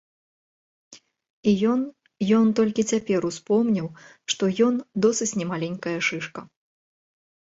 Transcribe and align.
І 1.51 1.51
ён, 1.71 1.81
ён 2.37 2.45
толькі 2.61 2.85
цяпер 2.95 3.21
успомніў, 3.29 3.87
што 4.35 4.43
ён 4.69 4.75
досыць 5.07 5.31
немаленькая 5.43 5.97
шышка. 6.11 6.41